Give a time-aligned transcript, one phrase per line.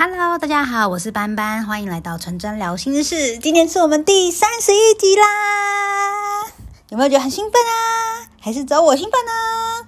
[0.00, 3.36] Hello，大家好，我是班班，欢迎来到纯真聊心事。
[3.38, 5.26] 今天是我们第三十一集啦，
[6.90, 8.30] 有没有觉得很兴奋啊？
[8.40, 9.32] 还是只有我兴奋呢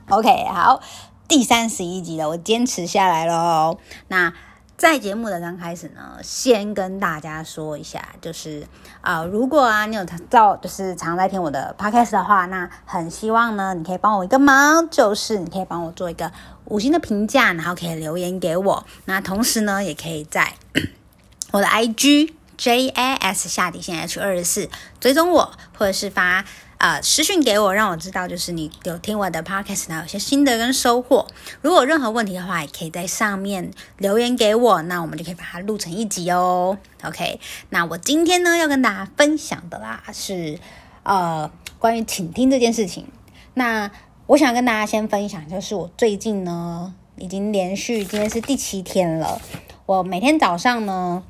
[0.08, 0.80] ？OK，好，
[1.28, 3.78] 第三十一集了，我坚持下来喽。
[4.08, 4.32] 那
[4.80, 8.66] 在节目的刚开始呢，先跟大家说一下，就是
[9.02, 16.32] 啊、如果啊你有照就是常在听我的 podcast 的话，那很希望呢，你可以帮我一个忙，就是你可以帮我做一个
[16.64, 18.86] 五星的评价，然后可以留言给我。
[19.04, 20.54] 那同时呢，也可以在
[21.52, 26.42] 我的 IG JAS 下底线 H 二十四追踪我，或者是发。
[26.80, 31.26] 呃，私讯给我，让我知道就是你有听我的 podcast，然后有些心得跟收获。
[31.60, 36.78] 如果有任何问题的话，也可以在上面留言给我，那我们就可以把它录成一集哦。
[37.02, 40.58] OK，那我今天呢要跟大家分享的啦是
[41.02, 43.06] 呃关于倾听这件事情。
[43.52, 43.90] 那
[44.26, 49.38] 我想跟大家先分享，就是我最近呢已经连续今天是第七天了，
[49.84, 51.22] 我每天早上呢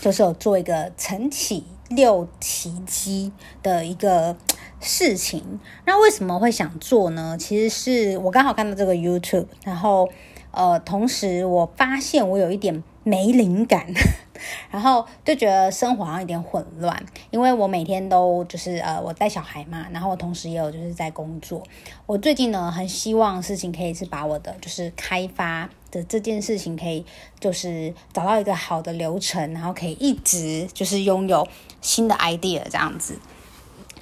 [0.00, 3.30] 就是有做一个晨起六奇迹
[3.62, 4.34] 的一个。
[4.80, 7.36] 事情，那为什么会想做呢？
[7.38, 10.08] 其实是我刚好看到这个 YouTube，然后
[10.50, 13.86] 呃，同时我发现我有一点没灵感，
[14.70, 21.62] 然后就觉得生活好像有点混乱，因为我每天都就是呃，我带小孩嘛，然后我同时也有就是在工作。
[22.06, 27.04] 我最近呢，很希望事情可以是把我的就是开发的这件事情可以
[27.38, 31.46] 就是找到一个好的流程，然后可以一直就是拥有
[31.80, 33.18] 新的 idea 这样子。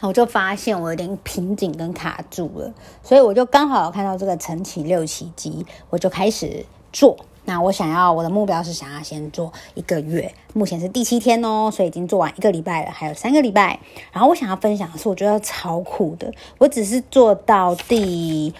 [0.06, 7.16] 我就发现我有点瓶颈跟卡住了，所以我就刚好看到这个晨起六奇迹，我就开始做。
[7.44, 13.80] 那我想要我的目标是想要先做一个月，目前是第七天哦，所以已经做完一个礼拜了，还有三个礼拜。
[14.12, 16.32] 然后我想要分享的是，我觉得超酷的。
[16.58, 18.54] 我只是做到第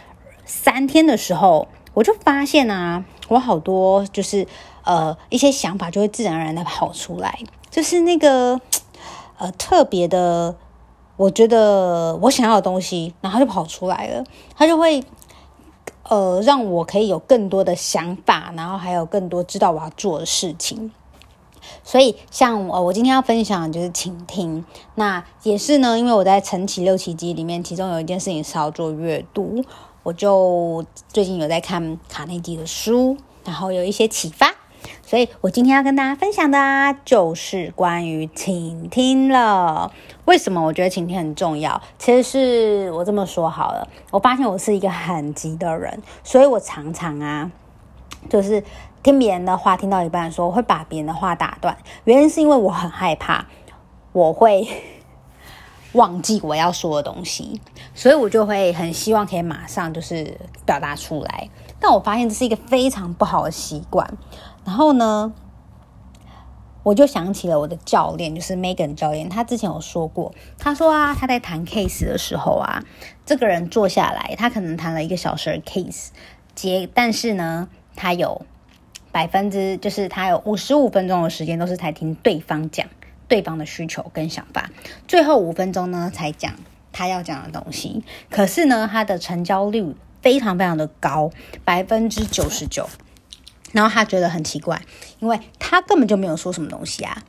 [0.44, 4.46] 三天的时候，我就发现啊，我好多就是
[4.84, 7.38] 呃一些想法就会自然而然的跑出来，
[7.70, 8.60] 就是那个
[9.36, 10.56] 呃特别的。
[11.18, 14.24] 我觉得我想要的东西，然后就跑出来了，
[14.56, 15.02] 他就会
[16.04, 20.92] 呃让我可以有更多的想法，然后还有更多知道我要做的事情。
[21.82, 29.64] 所以像我，我今天要分享的就是倾听，那也是呢，因为我在晨起六奇迹里面，其中有一件事情是要做阅读，
[30.04, 34.54] 我就最近有在看卡内基的书，然后有一些启发。
[35.02, 39.90] 所以我今天要跟大家分享的啊，就是关于倾听了。
[40.26, 41.80] 为什么我觉得倾听很重要？
[41.98, 47.50] 其实是我这么说好了，我发现我是一个很急的人，所以我常常啊，
[48.28, 48.62] 就是
[49.02, 51.76] 听别人的话，听到一半的时候，我会把别人的话打断。
[52.04, 53.46] 原因是因为我很害怕
[54.12, 54.68] 我会
[55.92, 57.60] 忘记我要说的东西，
[57.94, 61.48] 所以我就会很希望可以马上就是表达出来。
[61.80, 64.16] 但我发现这是一个非常不好的习惯。
[64.64, 65.32] 然后呢，
[66.82, 72.82] 我就想起了我的教练，就是 Megan 教练，他之前有说过，他说啊，他在谈 case 的时候啊，
[73.24, 76.08] 这个人坐下来，他可能谈了一个小时的 case，
[76.54, 78.42] 结，但是呢，他有
[79.10, 82.86] 百分之，就是他有五十五分钟的时间都是在听对方讲
[83.26, 84.70] 对方的需求跟想法，
[85.06, 86.52] 最后五分钟呢才讲
[86.92, 88.02] 他要讲的东西。
[88.30, 91.30] 可是呢，他的成交率非常非常的高，
[91.64, 92.88] 百分之九十九。
[93.72, 94.80] 然后他觉得很奇怪，
[95.20, 97.22] 因为他根本就没有说什么东西啊。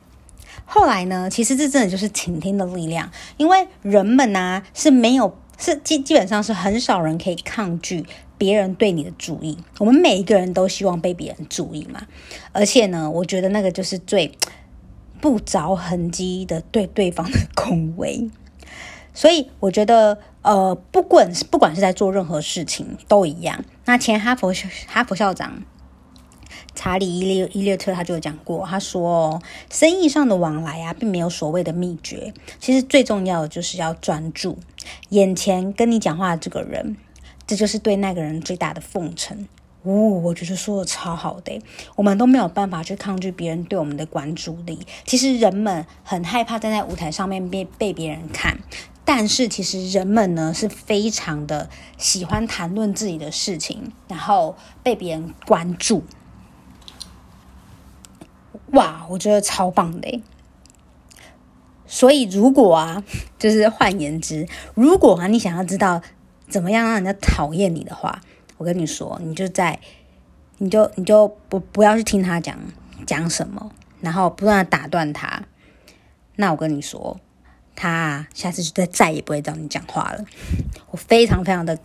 [0.64, 8.06] 后来呢，其实这真的就是倾听的力量，因为人们呢、是没有是基基本上是很少人可以抗拒
[8.38, 9.58] 别人对你的注意。
[9.78, 12.06] 我们每一个人都希望被别人注意嘛，
[12.52, 14.32] 而且呢，我觉得那个就是最
[15.20, 18.30] 不着痕迹的对对方的 恭维。
[19.14, 23.64] 所以我觉得，呃，不管是不管是在做任何事情都一样。
[23.84, 24.52] 那前哈佛
[24.86, 25.62] 哈佛校长。
[26.72, 34.56] 查理伊列伊列特他就有讲过，他说，生意上的往来啊，并没有所谓的秘诀，其实最重要的就是要专注
[35.08, 36.96] 眼前跟你讲话的这个人，
[37.46, 39.46] 这就是对那个人最大的奉承。
[39.82, 41.60] 哦，我觉得说的超好的，
[41.96, 44.78] 我们都没有办法去抗拒别人对我们的关注力。
[45.04, 48.56] 其实人们很害怕站在舞台上面被被别人看，
[49.12, 51.68] 但是其实人们呢是非常的
[51.98, 56.04] 喜欢谈论自己的事情，然后被别人关注。
[58.70, 60.22] 哇，我觉得超棒的！
[61.88, 63.02] 所以如果啊，
[63.36, 66.00] 就是换言之，如果啊，你想要知道
[66.48, 68.22] 怎么样让人家讨厌你的话，
[68.58, 69.80] 我跟你说，你就在，
[70.58, 72.56] 你就你就不不要去听他讲
[73.04, 75.42] 讲什么，然后不断的打断他。
[76.36, 77.18] 那我跟你说，
[77.82, 80.22] 他下次就再再也不会找你讲话了。
[80.90, 81.78] 我非常非常的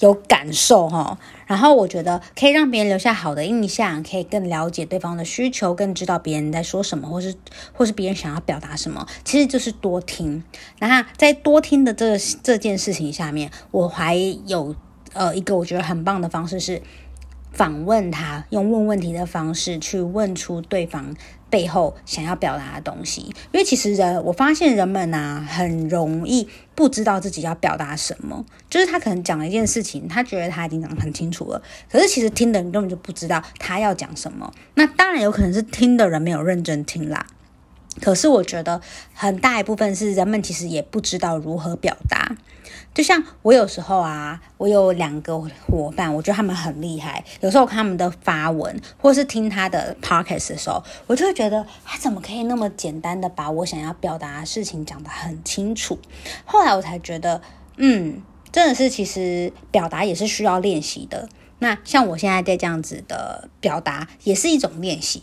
[0.00, 1.16] 有感受哈。
[1.46, 7.36] 然后我觉得可以让别人留下好的印象，可以更了解对方的需求，更知道别人在说什么，或是
[7.72, 10.42] 或是别人想要表达什么，其实就是多听。
[10.80, 14.16] 那在多听的这这件事情下面，我还
[14.46, 14.74] 有
[15.12, 16.82] 呃一个我觉得很棒的方式是。
[17.52, 21.14] 访问他，用问问题的方式去问出对方
[21.50, 23.22] 背后想要表达的东西。
[23.52, 28.44] 因为其实人，我发现人们啊，很容易不知道自己要表达什么。
[28.70, 34.52] 就是他可能讲了一件事情，他觉得他已经讲得很清楚了，可是其实听的人根本就不知道他要讲什么。
[34.74, 37.26] 那当然有可能是听的人没有认真听啦。
[38.00, 38.80] 可是我觉得
[39.14, 42.36] 很大一部分是人们其实也不知道如何表达。
[42.94, 47.24] 就像我有时候啊，我有两个伙伴，我觉得他们很厉害。
[47.40, 55.98] 有时候我看他们的发文，或是听他的 podcast 的时候，我就会觉得他怎么可以那么简单的把我想要表达的事情讲得很清楚。
[56.44, 57.40] 后来我才觉得，
[57.76, 61.28] 嗯，真的是其实表达也是需要练习的。
[61.62, 65.22] 那像我现在在这样子的表达，也是一种练习。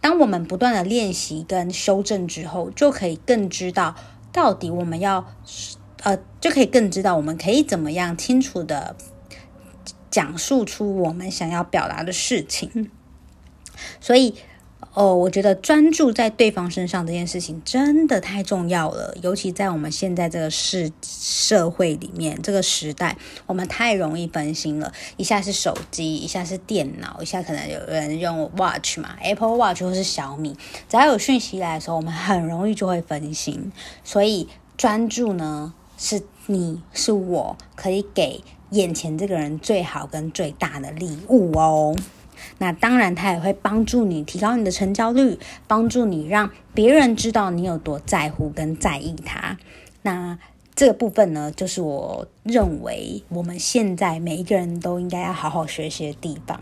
[0.00, 3.96] 当我们不断的练习跟修正之后，就可以更知道
[4.32, 5.26] 到底我们要。
[6.02, 8.96] 呃，就可以更知道我们可以怎么样清楚的
[10.10, 12.90] 讲述出我们想要表达的事情。
[14.00, 14.34] 所以，
[14.92, 23.16] 哦，我觉得专注在对方身上这件事情真的太重要了，尤其在我们现在这个世社会里面，这个时代，
[23.46, 24.92] 我们太容易分心了。
[25.16, 30.56] 一下是手机，一下是电脑，一下可能有人用 Watch 嘛，Apple Watch 或是小米，
[30.88, 33.70] 只要有讯息来的时候，我们很容易就会分心。
[34.02, 41.94] 所以，专注呢，是你是我可以给眼前这个人最好跟最大的礼物哦。
[42.58, 49.58] 那当然，他也会帮助你提高你的成交率，帮助你让别人知道你有多在乎跟在意他。
[50.02, 50.38] 那
[50.74, 56.60] 这个部分呢，就是我认为我们现在每一个人都应该要好好学习的地方。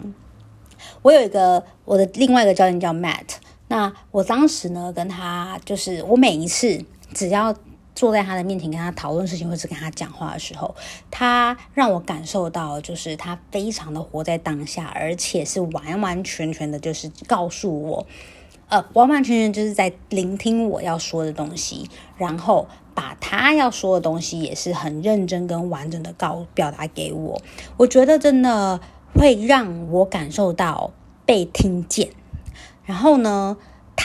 [1.02, 3.36] 我有一个我的另外一个教练叫 Matt，
[3.68, 6.84] 那我当时呢跟他就是我每一次
[7.14, 7.54] 只要。
[7.98, 10.76] 坐在他的面前跟他讨论事情，或是跟他讲话的时候，
[11.10, 18.06] 他让我感受到，就是他非常的活在当下，而且是完完全全的，就是告诉我，
[18.68, 27.42] 呃，完完全全就是在聆听我要说的东西，然后把他要说的东西也是很认真跟完整的告表达给我。
[27.78, 28.78] 我觉得真的
[29.12, 30.92] 会让我感受到
[31.26, 32.10] 被听见，
[32.84, 33.56] 然后呢，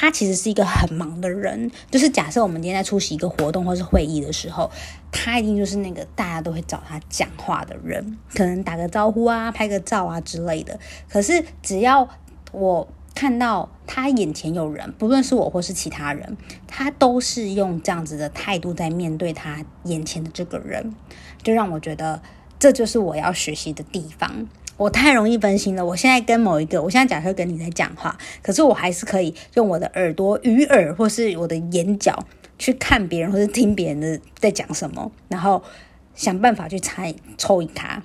[0.03, 4.69] 他其实是一个很忙的人，就是假设我们今天在出席一个活动或是会议的时候，
[5.13, 10.77] 他一定就是那个大家都会找他讲话的人，可能打个招呼啊、拍个照啊之类的。
[11.07, 12.05] 可是只要
[12.51, 12.85] 我
[13.15, 16.35] 看到他眼前有人，不论是我或是其他人，
[16.67, 20.93] 他都是用这样子的态度在面对他眼前的这个人，
[21.41, 22.21] 就让我觉得
[22.59, 24.49] 这就是我要学习的地方。
[24.75, 25.85] 我太容易分心了。
[25.85, 32.25] 我现在跟某一个，我现在假设跟你在讲话，可是我还是可以用我的耳朵、鱼耳，或是我的眼角
[32.57, 35.63] 去看别人，或是听别人的在讲什么，然后
[36.15, 38.01] 想办法去猜抽引他。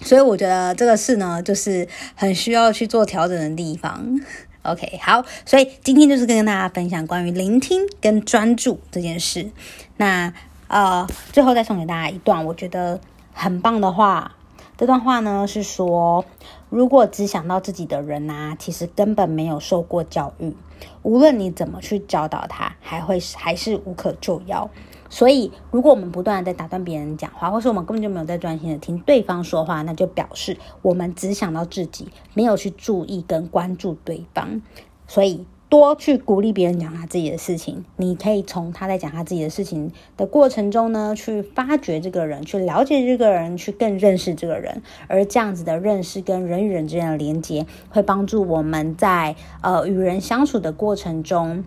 [0.00, 4.20] 所以我觉得这个事呢，就是很需要去做调整的地方。
[4.62, 9.50] OK，好，所以今天就是跟大家分享关于聆听跟专注这件事。
[9.96, 10.32] 那
[10.66, 13.00] 呃，最后再送给大家一段我觉得
[13.32, 14.36] 很棒的话。
[14.76, 16.24] 这段话呢是说，
[16.68, 20.56] 如果只想到自己的人呐、啊，其实根本没有受过教育，
[21.02, 24.68] 无论你怎么去教导他，还会还是无可救药。
[25.08, 34.62] 所以，如果我们不断的在打断别人讲话，或是我们根本就没有在专心的听对方说话，那就表示我们只想到自己，没有去注意跟关注对方。
[35.06, 35.46] 所以。
[35.72, 44.82] 多去鼓励别人讲他自己的事情，你可以从他在讲他自己的事情的过程中呢，去发掘这个人，去了解这个人，去更认识这个人。
[45.08, 51.64] 而这样子的认识跟人与人之间的连接，会帮助我们在呃与人相处的过程中，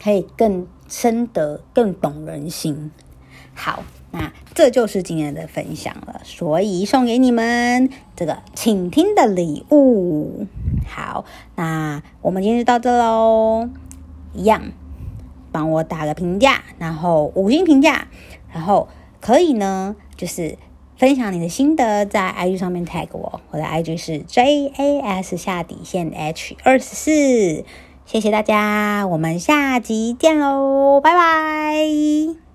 [0.00, 2.92] 可以更深得、更懂人心。
[3.52, 3.82] 好。
[4.12, 10.46] 那这就是今天的分享了，所以送给你们这个倾听的礼物。
[10.86, 11.24] 好，
[11.56, 13.68] 那我们今天就到这喽。
[14.32, 14.62] 一样，
[15.50, 18.06] 帮我打个评价，然后五星评价，
[18.52, 18.88] 然后
[19.20, 20.56] 可以呢，就是
[20.96, 27.64] 分享你的心得，在 IG 上面 tag 我，我的 IG 是 JAS 下底线 H 二十四。
[28.06, 32.40] 谢谢大家，我们下集见喽，拜拜。